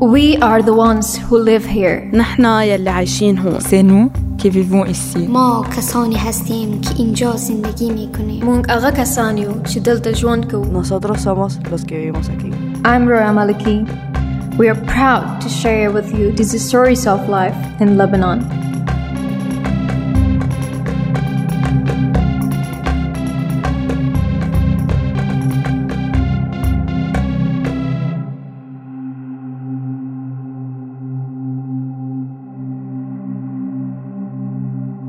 [0.00, 2.10] We are the ones who live here.
[2.12, 3.60] نحنا يلي عايشين هون.
[3.60, 5.28] C'est nous qui vivons ici.
[5.28, 8.44] ما کسانی هستیم که اینجا زندگی میکنیم.
[8.44, 10.64] مونگ آقا کسانیو چی دلتا جوان کو.
[10.64, 12.50] Nosotros somos los que vivimos aquí.
[12.84, 13.86] I'm Roya Maliky.
[14.58, 18.40] We are proud to share with you these stories of life in Lebanon.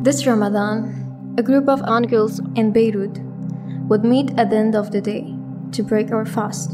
[0.06, 3.18] This Ramadan, a group of girls in Beirut
[3.90, 5.34] would meet at the end of the day
[5.72, 6.70] to break our fast.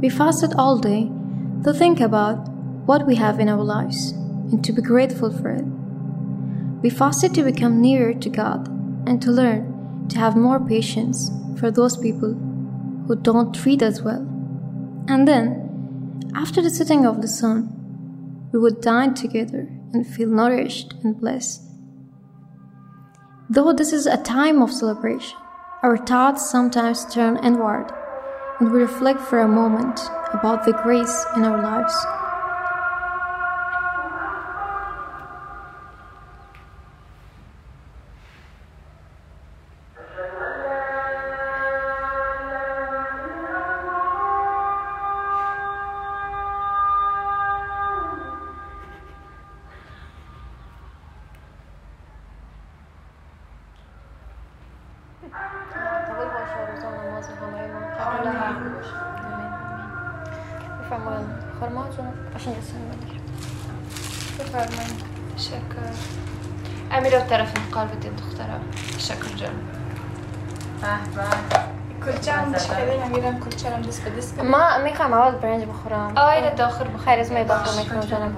[0.00, 1.10] We fasted all day
[1.64, 2.48] to think about
[2.86, 4.12] what we have in our lives
[4.50, 5.66] and to be grateful for it.
[6.80, 8.68] We fasted to become nearer to God
[9.06, 12.32] and to learn to have more patience for those people
[13.06, 14.26] who don't treat us well.
[15.08, 17.68] And then, after the setting of the sun,
[18.50, 21.67] we would dine together and feel nourished and blessed.
[23.50, 25.38] Though this is a time of celebration,
[25.82, 27.90] our thoughts sometimes turn inward
[28.60, 29.98] and we reflect for a moment
[30.34, 31.94] about the grace in our lives.
[56.08, 58.54] قبول باشه روزا نماز همه ما قبول هم
[60.80, 61.28] بفرمایید
[61.60, 63.20] خرماتون عشان يسلم عليك
[64.38, 65.02] بفرمایید.
[65.36, 65.58] شکر.
[66.92, 68.58] امیرا طرف قلب بدي دخترها
[68.98, 69.54] شکر جان.
[72.04, 76.12] کلچه هم چیکاره؟ نمیرم کلچه هم دست به دست ما می‌خوام اول برنج بخورم.
[76.16, 78.36] آیل داخل بخیر خیر از می داخل می‌کنم جانم.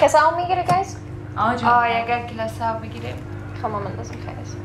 [0.00, 0.96] کسا هم می‌گیره گایز؟
[1.36, 3.14] آه اگر کلاسا بگیره
[3.62, 4.63] خب ما من دستم خیر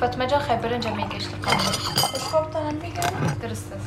[0.00, 1.42] Fatmacan xəbərəncə mən keçdim.
[1.44, 3.34] Das kommt dann an mich an?
[3.42, 3.84] Das ist das.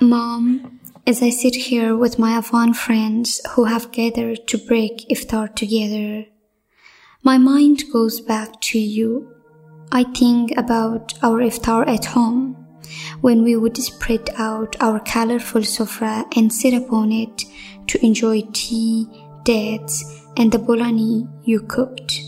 [0.00, 5.54] Mom, as I sit here with my Afghan friends who have gathered to break iftar
[5.54, 6.24] together,
[7.22, 9.28] my mind goes back to you.
[9.92, 12.57] I think about our iftar at home
[13.20, 17.44] when we would spread out our colorful sofra and sit upon it
[17.88, 19.06] to enjoy tea,
[19.44, 20.04] dates,
[20.36, 22.22] and the bolani you cooked.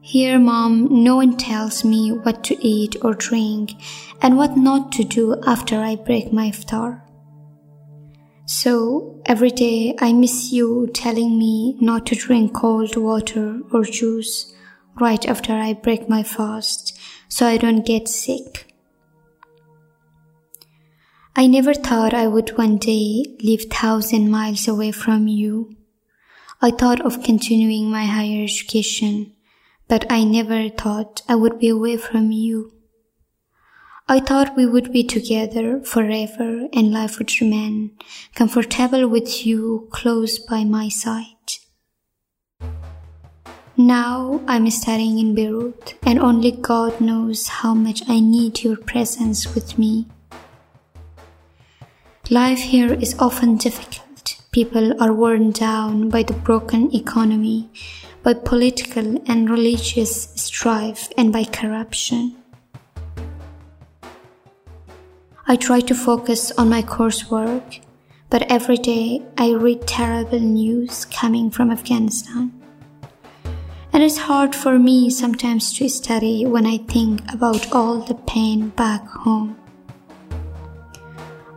[0.00, 3.72] Here, mom, no one tells me what to eat or drink
[4.20, 7.00] and what not to do after I break my iftar.
[8.46, 14.52] So, every day I miss you telling me not to drink cold water or juice
[15.00, 16.98] right after I break my fast
[17.28, 18.71] so I don't get sick.
[21.34, 25.74] I never thought I would one day live thousand miles away from you.
[26.60, 29.32] I thought of continuing my higher education,
[29.88, 32.74] but I never thought I would be away from you.
[34.08, 37.96] I thought we would be together forever and life would remain
[38.34, 41.26] comfortable with you close by my side.
[43.74, 49.54] Now I'm studying in Beirut and only God knows how much I need your presence
[49.54, 50.08] with me.
[52.32, 54.40] Life here is often difficult.
[54.52, 57.68] People are worn down by the broken economy,
[58.22, 62.34] by political and religious strife, and by corruption.
[65.46, 67.80] I try to focus on my coursework,
[68.30, 72.50] but every day I read terrible news coming from Afghanistan.
[73.92, 78.70] And it's hard for me sometimes to study when I think about all the pain
[78.70, 79.61] back home.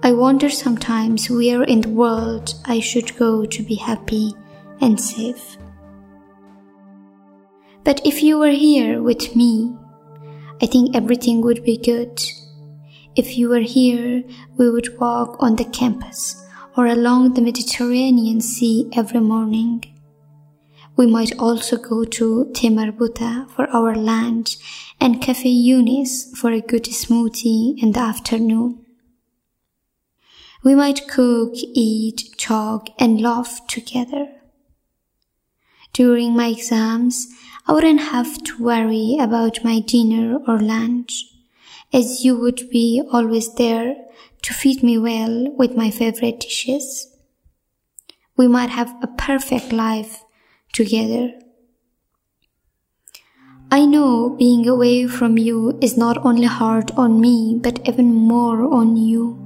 [0.05, 4.35] I wonder sometimes where in the world I should go to be happy
[4.79, 5.57] and safe.
[7.83, 9.75] But if you were here with me,
[10.61, 12.23] I think everything would be good.
[13.15, 14.23] If you were here,
[14.57, 16.39] we would walk on the campus
[16.77, 19.91] or along the Mediterranean Sea every morning.
[20.95, 24.57] We might also go to Temarbuta for our lunch
[25.01, 28.84] and Cafe Yunis for a good smoothie in the afternoon.
[30.65, 34.29] We might cook, eat, talk, and laugh together.
[35.93, 37.27] During my exams,
[37.67, 41.23] I wouldn't have to worry about my dinner or lunch,
[41.93, 43.95] as you would be always there
[44.41, 47.15] to feed me well with my favorite dishes.
[48.35, 50.23] We might have a perfect life
[50.73, 51.31] together.
[53.69, 58.65] I know being away from you is not only hard on me, but even more
[58.73, 59.44] on you.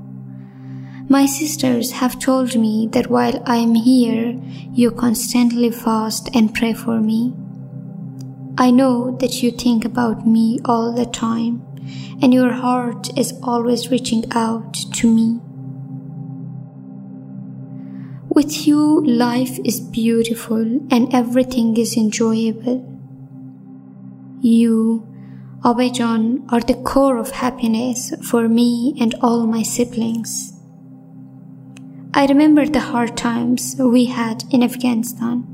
[1.12, 4.40] My sisters have told me that while I am here,
[4.72, 7.34] you constantly fast and pray for me.
[8.60, 11.66] I know that you think about me all the time,
[12.22, 15.40] and your heart is always reaching out to me.
[18.30, 22.86] With you, life is beautiful and everything is enjoyable.
[24.42, 25.08] You,
[25.64, 30.59] Abejan, are the core of happiness for me and all my siblings.
[32.20, 35.46] I remember the hard times we had in Afghanistan.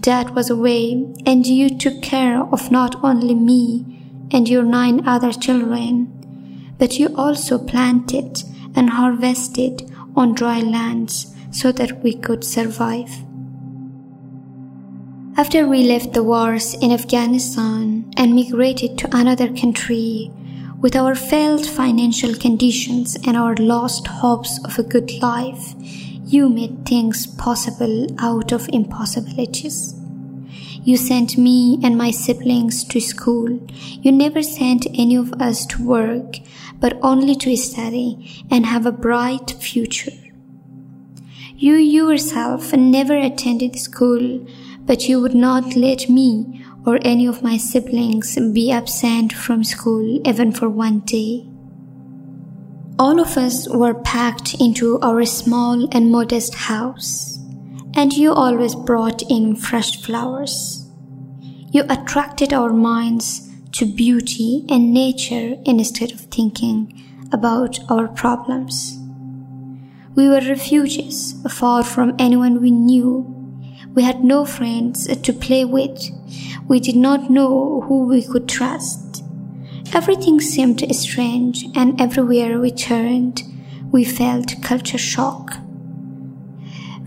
[0.00, 0.92] Dad was away,
[1.26, 3.84] and you took care of not only me
[4.30, 8.42] and your nine other children, but you also planted
[8.74, 13.12] and harvested on dry lands so that we could survive.
[15.36, 20.32] After we left the wars in Afghanistan and migrated to another country,
[20.82, 25.74] with our failed financial conditions and our lost hopes of a good life,
[26.26, 29.94] you made things possible out of impossibilities.
[30.82, 33.64] You sent me and my siblings to school.
[34.02, 36.38] You never sent any of us to work,
[36.80, 40.18] but only to study and have a bright future.
[41.54, 44.44] You yourself never attended school,
[44.80, 50.20] but you would not let me or any of my siblings be absent from school
[50.26, 51.46] even for one day.
[52.98, 57.38] All of us were packed into our small and modest house,
[57.94, 60.88] and you always brought in fresh flowers.
[61.70, 68.98] You attracted our minds to beauty and nature instead of thinking about our problems.
[70.14, 73.41] We were refugees, far from anyone we knew.
[73.94, 76.10] We had no friends to play with.
[76.66, 79.22] We did not know who we could trust.
[79.94, 83.42] Everything seemed strange, and everywhere we turned,
[83.90, 85.58] we felt culture shock.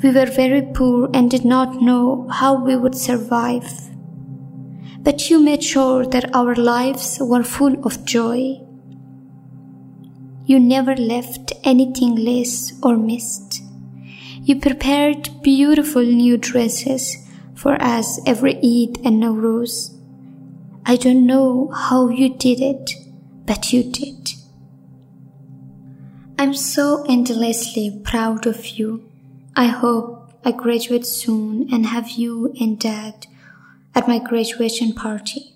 [0.04, 3.68] We were very poor and did not know how we would survive.
[5.00, 8.62] But you made sure that our lives were full of joy.
[10.46, 13.45] You never left anything less or missed.
[14.46, 17.18] You prepared beautiful new dresses
[17.56, 19.90] for us every Eid and Nowruz.
[20.86, 22.92] I don't know how you did it,
[23.48, 24.34] but you did.
[26.38, 29.10] I'm so endlessly proud of you.
[29.56, 33.26] I hope I graduate soon and have you and Dad
[33.96, 35.56] at my graduation party.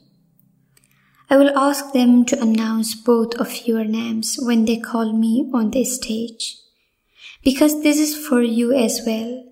[1.29, 5.69] I will ask them to announce both of your names when they call me on
[5.69, 6.57] the stage.
[7.43, 9.45] Because this is for you as well,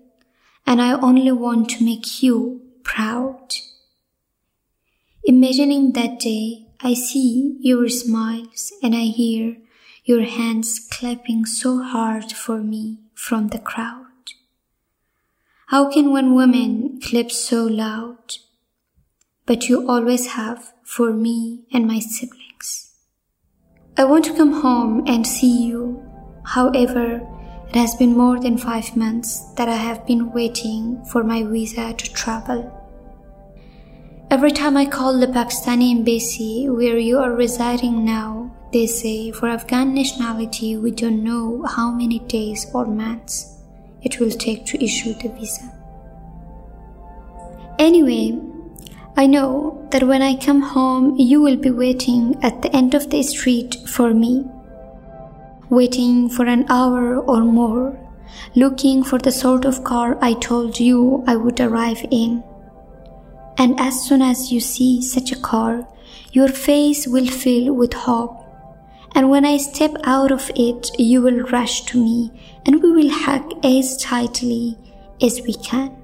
[0.66, 3.54] and I only want to make you proud.
[5.24, 9.56] Imagining that day, I see your smiles and I hear
[10.04, 14.06] your hands clapping so hard for me from the crowd.
[15.66, 18.36] How can one woman clap so loud?
[19.44, 22.94] But you always have for me and my siblings.
[23.96, 26.02] I want to come home and see you.
[26.44, 27.20] However,
[27.68, 31.92] it has been more than five months that I have been waiting for my visa
[31.92, 32.74] to travel.
[34.30, 39.48] Every time I call the Pakistani embassy where you are residing now, they say for
[39.48, 43.58] Afghan nationality we don't know how many days or months
[44.02, 45.72] it will take to issue the visa.
[47.78, 48.38] Anyway,
[49.16, 53.10] I know that when I come home, you will be waiting at the end of
[53.10, 54.44] the street for me.
[55.70, 57.98] Waiting for an hour or more,
[58.54, 62.42] looking for the sort of car I told you I would arrive in.
[63.58, 65.86] And as soon as you see such a car,
[66.32, 68.44] your face will fill with hope.
[69.14, 72.30] And when I step out of it, you will rush to me
[72.64, 74.78] and we will hug as tightly
[75.20, 75.97] as we can.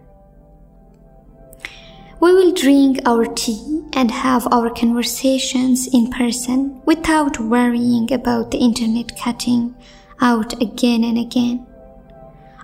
[2.21, 8.59] We will drink our tea and have our conversations in person without worrying about the
[8.59, 9.75] internet cutting
[10.21, 11.67] out again and again.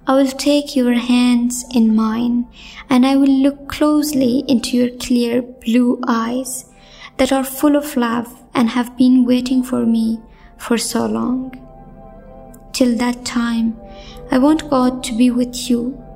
[0.06, 2.46] I will take your hands in mine
[2.88, 6.66] and I will look closely into your clear blue eyes
[7.18, 10.20] that are full of love and have been waiting for me
[10.56, 11.54] for so long.
[12.72, 13.78] Till that time,
[14.30, 16.02] I want God to be with you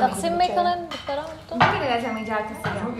[0.00, 2.94] تقسیم میکنن دختران تو میگه از همه جهت سلام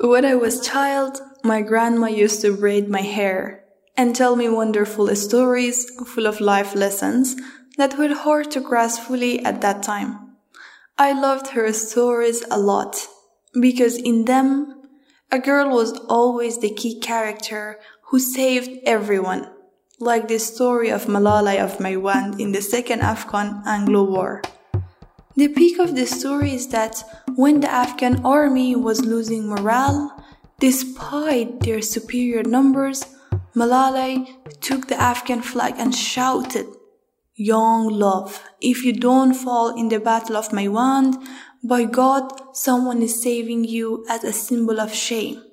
[0.00, 3.64] When I was child, my grandma used to braid my hair
[3.96, 7.36] and tell me wonderful stories full of life lessons
[7.76, 10.10] that were hard to grasp fully at that time.
[10.98, 13.08] I loved her stories a lot
[13.60, 14.82] because in them,
[15.32, 19.50] a girl was always the key character who saved everyone,
[19.99, 24.41] like the story of Malala of Maiwand in the Second Afghan Anglo War.
[25.35, 27.03] The peak of the story is that
[27.35, 30.15] when the Afghan army was losing morale,
[30.59, 33.05] despite their superior numbers,
[33.53, 34.25] Malala
[34.61, 36.67] took the Afghan flag and shouted,
[37.35, 41.15] Young love, if you don't fall in the battle of Maiwand,
[41.61, 45.43] by God, someone is saving you as a symbol of shame.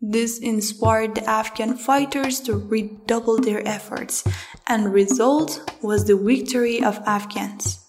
[0.00, 4.24] This inspired the Afghan fighters to redouble their efforts,
[4.66, 7.84] and result was the victory of Afghans.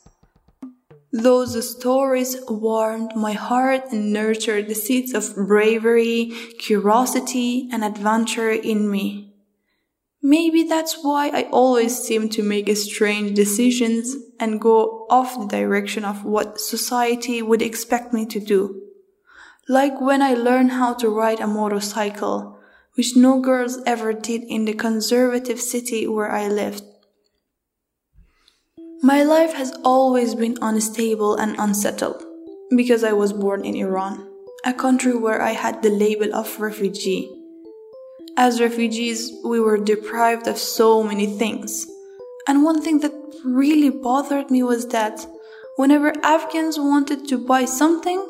[1.13, 8.89] Those stories warmed my heart and nurtured the seeds of bravery, curiosity, and adventure in
[8.89, 9.33] me.
[10.21, 16.05] Maybe that's why I always seem to make strange decisions and go off the direction
[16.05, 18.90] of what society would expect me to do.
[19.71, 22.59] Like when I learned how to ride a motorcycle,
[22.95, 26.83] which no girls ever did in the conservative city where I lived.
[29.01, 32.21] My life has always been unstable and unsettled
[32.75, 34.27] because I was born in Iran,
[34.65, 37.31] a country where I had the label of refugee.
[38.35, 41.87] As refugees, we were deprived of so many things.
[42.45, 43.13] And one thing that
[43.45, 45.25] really bothered me was that
[45.77, 48.21] whenever Afghans wanted to buy something,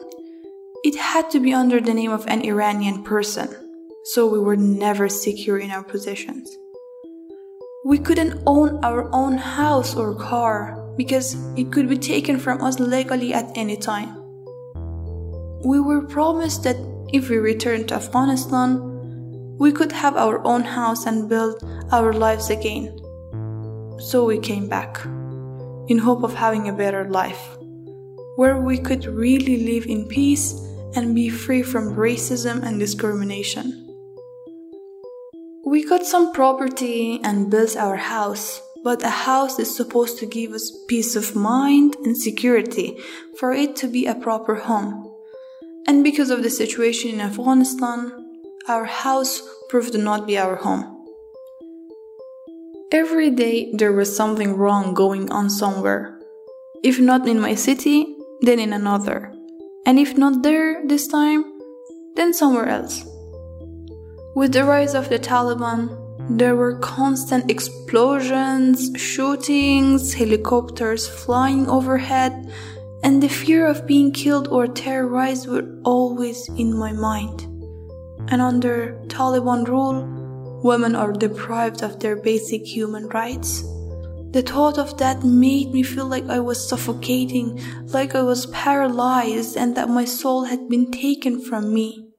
[0.84, 3.50] it had to be under the name of an Iranian person,
[4.04, 6.58] so we were never secure in our possessions.
[7.86, 12.80] We couldn't own our own house or car because it could be taken from us
[12.80, 14.16] legally at any time.
[15.64, 16.78] We were promised that
[17.14, 22.50] if we returned to Afghanistan, we could have our own house and build our lives
[22.50, 22.98] again.
[24.00, 25.06] So we came back
[25.88, 27.58] in hope of having a better life
[28.36, 33.88] where we could really live in peace and be free from racism and discrimination.
[35.66, 40.52] We got some property and built our house, but a house is supposed to give
[40.52, 42.98] us peace of mind and security
[43.38, 45.08] for it to be a proper home.
[45.88, 48.12] And because of the situation in Afghanistan,
[48.68, 50.98] our house proved to not be our home.
[52.92, 56.20] Every day there was something wrong going on somewhere.
[56.84, 59.34] If not in my city, then in another.
[59.86, 61.44] And if not there this time,
[62.16, 63.06] then somewhere else.
[64.36, 65.98] With the rise of the Taliban,
[66.38, 72.52] there were constant explosions, shootings, helicopters flying overhead,
[73.04, 77.42] and the fear of being killed or terrorized were always in my mind.
[78.30, 80.08] And under Taliban rule,
[80.64, 83.64] women are deprived of their basic human rights.
[84.32, 89.58] The thought of that made me feel like I was suffocating, like I was paralyzed,
[89.58, 92.14] and that my soul had been taken from me.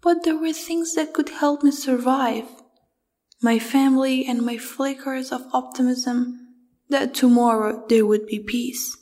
[0.00, 2.48] But there were things that could help me survive.
[3.40, 6.40] My family and my flickers of optimism
[6.88, 8.96] that tomorrow there would be peace.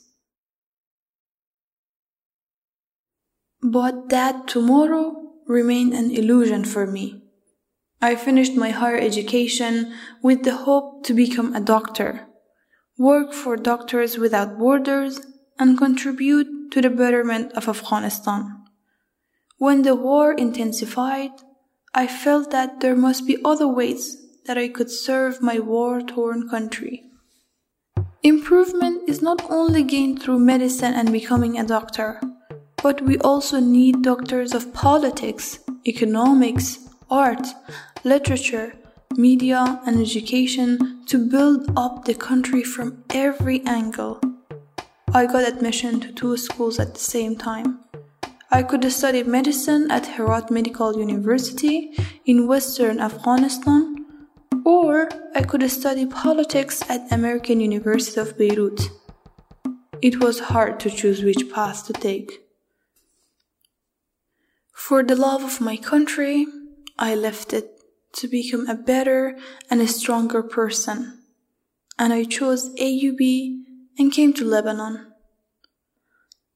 [3.63, 7.20] But that tomorrow remained an illusion for me.
[8.03, 9.93] I finished my higher education
[10.23, 12.27] with the hope to become a doctor,
[12.97, 15.21] work for Doctors Without Borders,
[15.59, 18.63] and contribute to the betterment of Afghanistan.
[19.59, 21.29] When the war intensified,
[21.93, 26.49] I felt that there must be other ways that I could serve my war torn
[26.49, 27.03] country.
[28.23, 32.19] Improvement is not only gained through medicine and becoming a doctor,
[32.81, 36.79] but we also need doctors of politics, economics,
[37.11, 37.45] art,
[38.03, 38.73] literature,
[39.15, 44.19] media, and education to build up the country from every angle.
[45.13, 47.79] I got admission to two schools at the same time.
[48.49, 51.93] I could study medicine at Herat Medical University
[52.25, 54.05] in Western Afghanistan,
[54.65, 58.89] or I could study politics at American University of Beirut.
[60.01, 62.41] It was hard to choose which path to take.
[64.73, 66.47] For the love of my country,
[66.97, 67.80] I left it
[68.13, 69.37] to become a better
[69.69, 71.17] and a stronger person.
[72.01, 73.21] and I chose AUB
[73.99, 75.13] and came to Lebanon.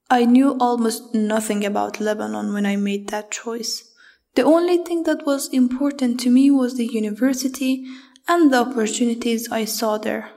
[0.09, 3.91] I knew almost nothing about Lebanon when I made that choice.
[4.33, 7.85] The only thing that was important to me was the university
[8.27, 10.31] and the opportunities I saw there.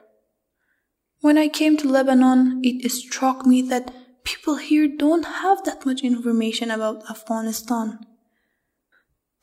[1.20, 3.90] When I came to Lebanon, it struck me that
[4.24, 7.98] people here don't have that much information about Afghanistan.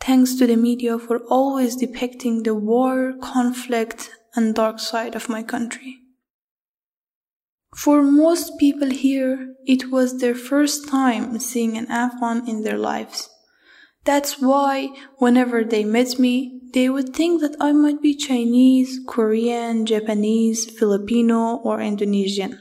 [0.05, 5.41] Thanks to the media for always depicting the war, conflict, and dark side of my
[5.41, 5.97] country.
[7.75, 13.31] For most people here, it was their first time seeing an Afghan in their lives.
[14.03, 19.87] That's why, whenever they met me, they would think that I might be Chinese, Korean,
[19.87, 22.59] Japanese, Filipino, or Indonesian.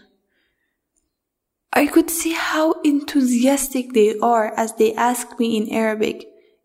[1.74, 6.24] I could see how enthusiastic they are as they ask me in Arabic,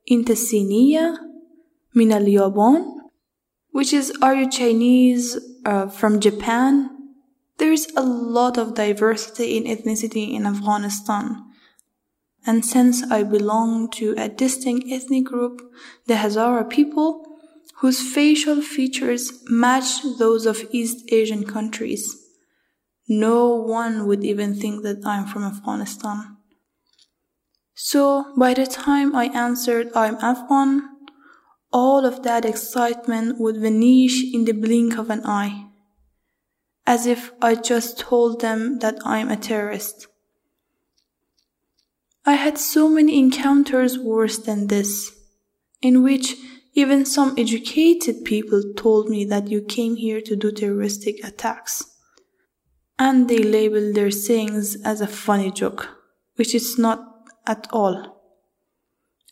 [0.10, 1.18] Inta Siniya?
[1.94, 2.96] Min al Yaban?
[3.72, 6.90] Which is, are you Chinese, uh, from Japan?
[7.60, 11.46] There's a lot of diversity in ethnicity in Afghanistan.
[12.46, 15.62] And since I belong to a distinct ethnic group,
[16.08, 17.26] the Hazara people,
[17.76, 22.18] whose facial features match those of East Asian countries,
[23.08, 26.38] no one would even think that I'm from Afghanistan.
[27.82, 30.84] So by the time I answered I'm Afghan,
[31.72, 35.70] all of that excitement would vanish in the blink of an eye
[36.86, 40.08] as if I just told them that I'm a terrorist.
[42.26, 45.16] I had so many encounters worse than this,
[45.82, 46.36] in which
[46.74, 51.96] even some educated people told me that you came here to do terroristic attacks.
[52.98, 55.88] And they labeled their sayings as a funny joke,
[56.36, 57.09] which is not
[57.50, 58.22] at all.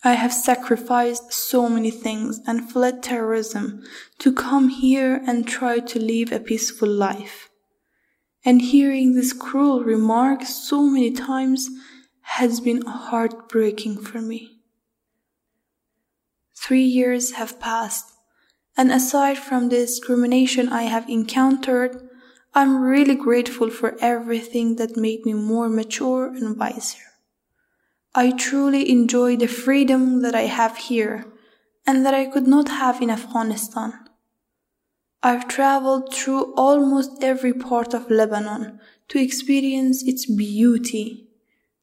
[0.03, 3.83] I have sacrificed so many things and fled terrorism
[4.19, 7.49] to come here and try to live a peaceful life.
[8.43, 11.69] And hearing this cruel remark so many times
[12.21, 14.61] has been heartbreaking for me.
[16.55, 18.11] Three years have passed,
[18.75, 22.09] and aside from the discrimination I have encountered,
[22.53, 27.06] I'm really grateful for everything that made me more mature and wiser.
[28.17, 31.27] I truly enjoy the freedom that I have here
[31.85, 33.93] and that I could not have in Afghanistan.
[35.21, 41.27] I've traveled through almost every part of Lebanon to experience its beauty.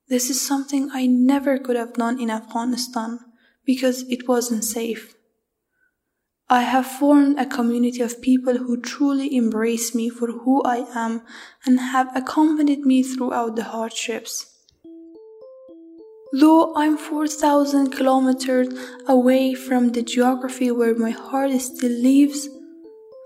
[0.09, 3.20] This is something I never could have done in Afghanistan
[3.64, 5.14] because it wasn't safe.
[6.49, 11.23] I have formed a community of people who truly embrace me for who I am
[11.64, 14.54] and have accompanied me throughout the hardships.
[16.40, 18.66] Though I'm 4,000 kilometers
[19.07, 22.49] away from the geography where my heart still lives,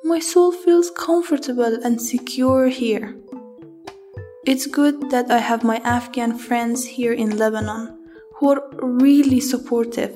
[0.05, 3.17] my soul feels comfortable and secure here.
[4.45, 7.99] It's good that I have my Afghan friends here in Lebanon
[8.35, 10.15] who are really supportive.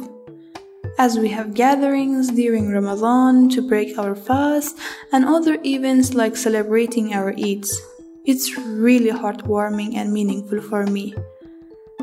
[0.98, 4.78] As we have gatherings during Ramadan to break our fast
[5.12, 7.72] and other events like celebrating our Eids.
[8.26, 11.14] It's really heartwarming and meaningful for me.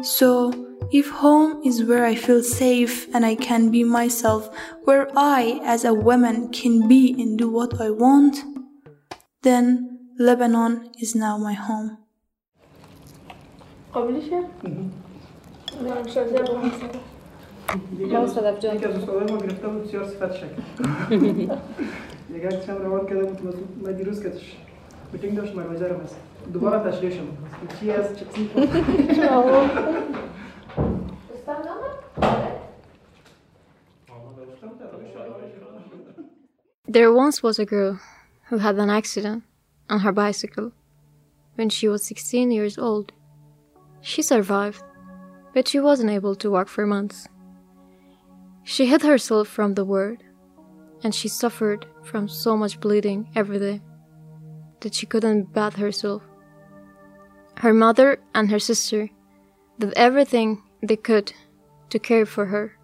[0.02, 0.52] So,
[0.90, 4.50] if home is where I feel safe and I can be myself,
[4.84, 8.44] where I, as a woman, can be and do what I want,
[9.42, 11.98] then Lebanon is now my home.
[17.98, 20.62] یکی از استادای ما گرفته بود سیار صفت شکل
[22.32, 24.56] دیگه چند روان کرده بود من دیروز کتش
[25.12, 26.16] میتینگ داشت من وزارم هست
[26.52, 27.28] دوباره تشریح شد
[27.80, 28.50] چی هست چی
[36.96, 37.98] There once was a girl
[38.48, 39.42] who had an accident
[39.90, 40.70] on her bicycle
[41.56, 43.12] when she was 16 years old.
[44.00, 44.82] She survived,
[45.54, 47.26] but she wasn't able to walk for months.
[48.62, 50.22] She hid herself from the world,
[51.02, 53.82] and she suffered from so much bleeding every day
[54.80, 56.22] that she couldn't bathe herself.
[57.59, 59.09] her mother and her sister
[59.79, 61.33] did everything they could
[61.89, 62.77] to care for her,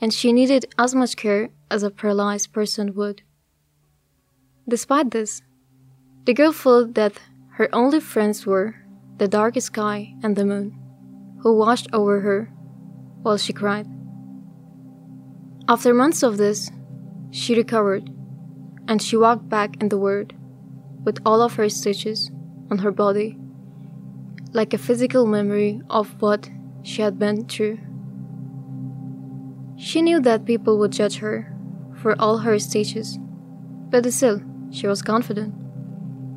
[0.00, 3.22] and she needed as much care as a paralyzed person would.
[4.68, 5.42] Despite this,
[6.26, 7.20] the girl felt that
[7.54, 8.76] her only friends were
[9.18, 10.78] the dark sky and the moon,
[11.42, 12.52] who watched over her
[13.22, 13.88] while she cried.
[15.68, 16.70] After months of this,
[17.32, 18.08] she recovered,
[18.86, 20.34] and she walked back in the world
[21.04, 22.30] with all of her stitches
[22.70, 23.36] on her body,
[24.52, 26.50] like a physical memory of what
[26.82, 27.78] she had been through.
[29.76, 31.52] She knew that people would judge her
[31.96, 33.18] for all her stitches,
[33.90, 35.54] but still, she was confident.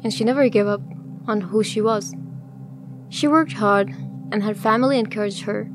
[0.04, 0.82] and she never gave up
[1.28, 2.14] on who she was.
[3.10, 3.90] She worked hard,
[4.32, 5.70] and her family encouraged her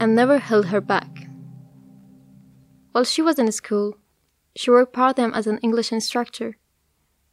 [0.00, 1.28] and never held her back.
[2.92, 3.98] While she was in school,
[4.54, 6.56] she worked part time as an English instructor,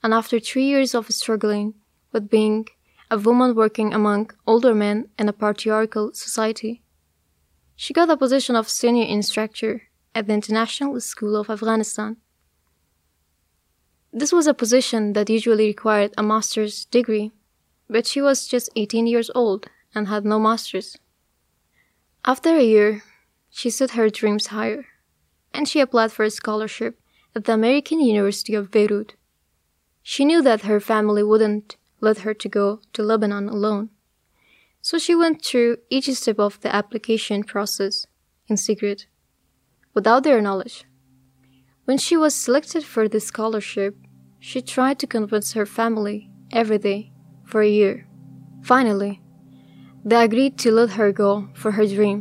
[0.04, 1.76] and after three years of struggling
[2.12, 2.68] with being
[3.14, 6.82] a woman working among older men in a patriarchal society,
[7.76, 9.84] she got the position of senior instructor
[10.16, 12.18] at the International School of Afghanistan.
[14.12, 17.32] This was a position that usually required a master's degree,
[17.88, 20.98] but she was just 18 years old and had no master's.
[22.26, 23.04] After a year,
[23.52, 24.86] she set her dreams higher,
[25.54, 27.00] and she applied for a scholarship
[27.36, 29.14] at the American University of Beirut.
[30.02, 33.90] She knew that her family wouldn't let her to go to Lebanon alone,
[34.82, 38.06] so she went through each step of the application process
[38.50, 39.08] in secret,
[39.94, 40.84] without their knowledge.
[41.86, 43.96] When she was selected for the scholarship,
[44.40, 47.14] she tried to convince her family every day
[47.46, 48.06] for a year.
[48.62, 49.22] Finally,
[50.04, 52.20] they agreed to let her go for her dream,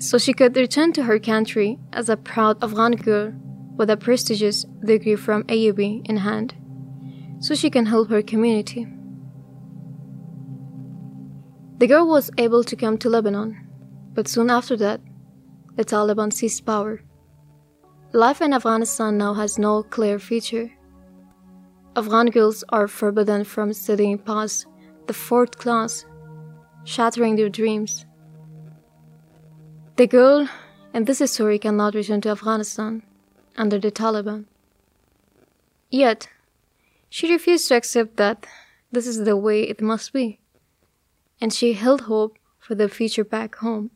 [0.00, 3.32] so she could return to her country as a proud Afghan girl
[3.76, 6.54] with a prestigious degree from AUB in hand,
[7.38, 8.88] so she can help her community.
[11.80, 13.56] The girl was able to come to Lebanon,
[14.12, 15.00] but soon after that,
[15.76, 17.00] the Taliban seized power.
[18.12, 20.70] Life in Afghanistan now has no clear future.
[21.96, 24.66] Afghan girls are forbidden from studying past
[25.06, 26.04] the fourth class,
[26.84, 28.04] shattering their dreams.
[29.96, 30.50] The girl
[30.92, 33.02] in this story cannot return to Afghanistan
[33.56, 34.44] under the Taliban.
[35.90, 36.28] Yet,
[37.08, 38.46] she refused to accept that
[38.92, 40.40] this is the way it must be,
[41.40, 43.90] and she held hope for the future back home.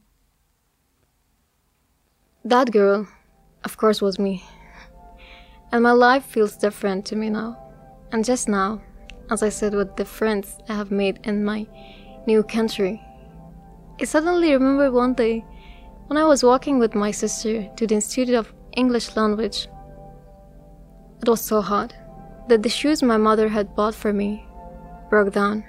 [2.44, 3.07] That girl,
[3.64, 4.44] of course, was me,
[5.72, 7.59] and my life feels different to me now.
[8.12, 8.83] And just now,
[9.30, 11.66] as I said with the friends I have made in my
[12.26, 13.02] new country,
[14.00, 15.44] I suddenly remember one day
[16.07, 19.68] when I was walking with my sister to the Institute of English Language.
[21.22, 21.94] It was so hot
[22.48, 24.46] that the shoes my mother had bought for me
[25.09, 25.64] broke down,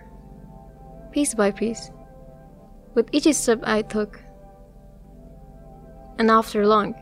[1.15, 1.91] piece by piece,
[2.93, 4.19] with each step I took.
[6.19, 6.93] And after long,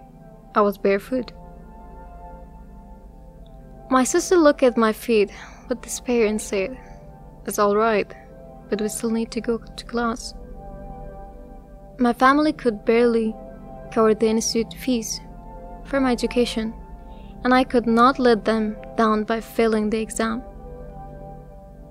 [0.53, 1.31] I was barefoot.
[3.89, 5.31] My sister looked at my feet
[5.67, 6.77] with despair and said,
[7.47, 8.13] It's alright,
[8.69, 10.35] but we still need to go to class.
[11.97, 13.33] My family could barely
[13.91, 15.21] cover the institute fees
[15.85, 16.71] for my education,
[17.43, 20.43] and I could not let them down by failing the exam.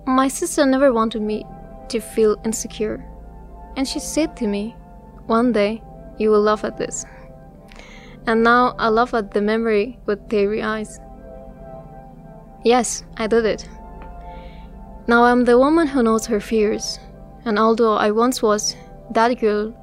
[0.07, 1.45] My sister never wanted me
[1.93, 3.05] to feel insecure,
[3.77, 4.75] and she said to me,
[5.27, 5.83] One day
[6.19, 7.07] you will laugh at this.
[8.27, 11.01] And now I laugh at the memory with teary eyes.
[12.65, 13.69] Yes, I did it.
[15.07, 16.99] Now I'm the woman who knows her fears,
[17.45, 18.77] and although I once was
[19.11, 19.75] that girl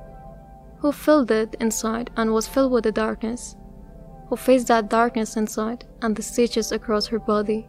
[0.79, 3.57] who felt it inside and was filled with the darkness,
[4.29, 7.67] who faced that darkness inside and the stitches across her body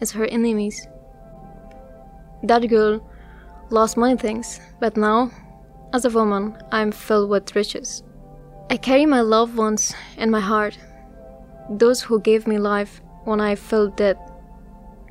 [0.00, 0.88] as her enemies.
[2.42, 3.00] That girl
[3.70, 5.30] lost many things, but now,
[5.92, 8.02] as a woman, I am filled with riches.
[8.70, 10.78] I carry my loved ones in my heart,
[11.70, 14.18] those who gave me life when I felt dead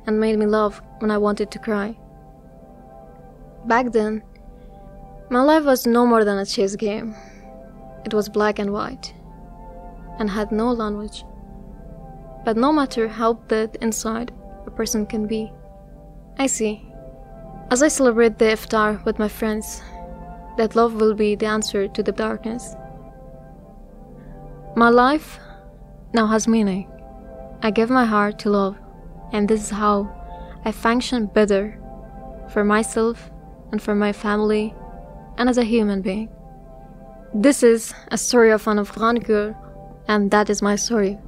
[0.06, 1.96] and made me laugh when I wanted to cry.
[3.66, 4.22] Back then,
[5.30, 7.14] my life was no more than a chess game.
[8.04, 9.12] It was black and white
[10.18, 11.24] and had no language.
[12.44, 14.32] But no matter how dead inside
[14.66, 15.52] a person can be,
[16.38, 16.87] I see,
[17.70, 19.82] as I celebrate the iftar with my friends,
[20.56, 22.74] that love will be the answer to the darkness.
[24.76, 25.38] My life
[26.12, 26.90] now has meaning.
[27.62, 28.76] I give my heart to love
[29.32, 30.14] and this is how
[30.64, 31.78] I function better
[32.50, 33.30] for myself
[33.72, 34.74] and for my family
[35.36, 36.28] and as a human being.
[37.34, 39.54] This is a story of an Afghan girl,
[40.08, 41.18] and that is my story.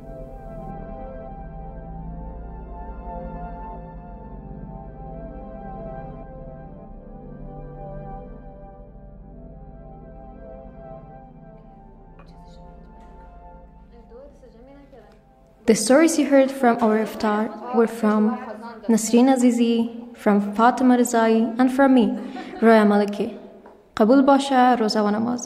[15.70, 18.36] The stories you heard from our iftar were from
[18.88, 19.76] Nasrin Azizy,
[20.16, 22.06] from Fatema Rezaie, and from me,
[22.60, 23.38] Roya Maliky.
[23.94, 25.36] Kabul باشه روزا و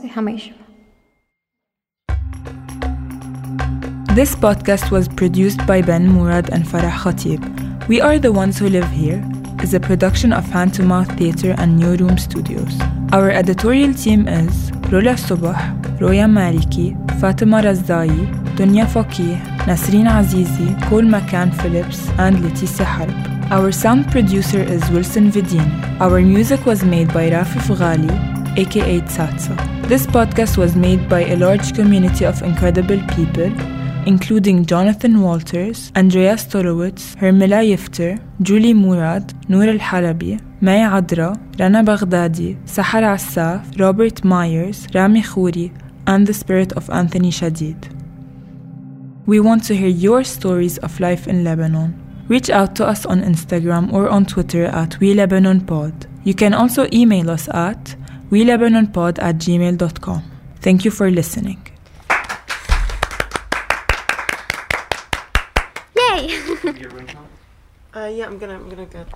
[4.15, 7.43] This podcast was produced by Ben Murad and Farah Khatib.
[7.89, 9.23] We Are the Ones Who Live Here
[9.63, 12.75] is a production of Hand to Mouth Theatre and New Room Studios.
[13.13, 15.84] Our editorial team is Rula Subah.
[16.05, 18.11] Roya مالكي فاطمة رزاي
[18.59, 19.37] دنيا فقيه
[19.69, 25.69] نسرين Azizy, Cole McCann, Phillips, and لتيسيا حرب Our sound producer is Wilson Vidin.
[26.01, 28.12] Our music was made by Rafi Fugali,
[28.59, 29.55] aka Tsatsa.
[29.88, 33.51] This podcast was made by a large community of incredible people,
[34.07, 38.12] including Jonathan Walters, Andrea Storowitz, Hermila Yifter,
[38.43, 45.71] Julie Murad, Noor Al Halabi, Maya Adra, Rana Baghdadi, Sahar Assaf, Robert Myers, Rami Khouri,
[46.07, 47.90] and the spirit of Anthony Shadid.
[49.27, 52.01] We want to hear your stories of life in Lebanon.
[52.29, 56.07] Reach out to us on Instagram or on Twitter at WeLebanonPod.
[56.25, 57.97] You can also email us at
[58.31, 60.23] WeLebanonPod at gmail.com.
[60.61, 61.67] Thank you for listening.
[65.97, 66.40] Yay!
[67.97, 69.07] Uh, yeah, I'm gonna, I'm gonna get